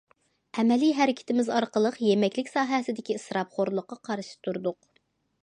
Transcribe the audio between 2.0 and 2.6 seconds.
يېمەكلىك